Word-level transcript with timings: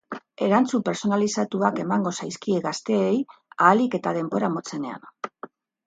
Erantzun 0.45 0.83
pertsonalizatuak 0.87 1.83
emango 1.85 2.15
zaizkie 2.21 2.65
gazteei 2.65 3.15
ahalik 3.37 4.03
eta 4.03 4.19
denbora 4.21 4.55
motzenean. 4.59 5.11